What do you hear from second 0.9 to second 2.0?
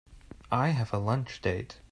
a lunch date.